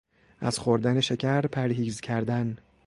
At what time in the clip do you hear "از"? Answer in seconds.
0.39-0.59